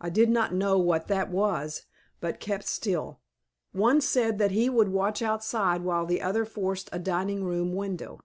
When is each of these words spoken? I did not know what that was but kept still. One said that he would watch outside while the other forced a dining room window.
I 0.00 0.10
did 0.10 0.30
not 0.30 0.54
know 0.54 0.78
what 0.78 1.08
that 1.08 1.28
was 1.28 1.86
but 2.20 2.38
kept 2.38 2.68
still. 2.68 3.20
One 3.72 4.00
said 4.00 4.38
that 4.38 4.52
he 4.52 4.70
would 4.70 4.90
watch 4.90 5.22
outside 5.22 5.82
while 5.82 6.06
the 6.06 6.22
other 6.22 6.44
forced 6.44 6.88
a 6.92 7.00
dining 7.00 7.42
room 7.42 7.74
window. 7.74 8.20